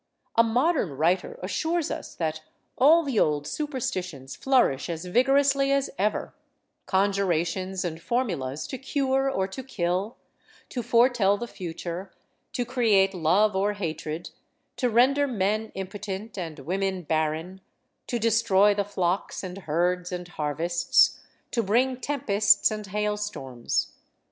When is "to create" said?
12.53-13.13